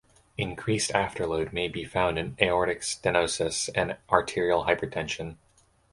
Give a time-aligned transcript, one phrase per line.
[0.35, 5.35] Increased afterload may be found in aortic stenosis and arterial hypertension.